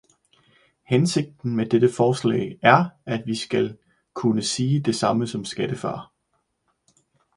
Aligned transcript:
Hensigten 0.83 1.55
med 1.55 1.65
dette 1.65 1.89
forslag 1.91 2.59
er, 2.61 2.85
at 3.05 3.23
vi 3.25 3.35
skal 3.35 3.77
kunne 4.13 4.41
sige 4.41 4.79
det 4.79 4.95
samme 4.95 5.27
om 5.35 5.45
skattefar. 5.45 6.13